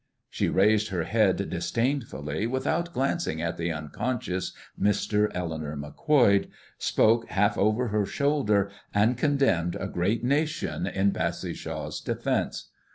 She 0.31 0.49
raised 0.49 0.87
her 0.89 1.03
head 1.03 1.47
disdainfully 1.51 2.47
without 2.47 2.91
glancing 2.91 3.39
at 3.39 3.57
the 3.57 3.71
unconscious 3.71 4.51
Mr. 4.81 5.29
Eleanor 5.35 5.75
Macquoid, 5.75 6.49
spoke 6.79 7.27
half 7.27 7.55
over 7.55 7.89
her 7.89 8.07
shoulder, 8.07 8.71
and 8.95 9.15
condemned 9.15 9.77
a 9.79 9.85
great 9.87 10.23
nation 10.23 10.87
in 10.87 11.11
Bassishaw's 11.11 12.01
defence. 12.01 12.69